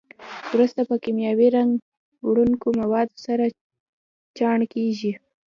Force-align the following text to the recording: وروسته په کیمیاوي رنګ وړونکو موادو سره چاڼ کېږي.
وروسته 0.53 0.81
په 0.89 0.95
کیمیاوي 1.03 1.47
رنګ 1.57 1.71
وړونکو 2.29 2.67
موادو 2.81 3.15
سره 3.25 3.45
چاڼ 4.37 4.57
کېږي. 4.73 5.11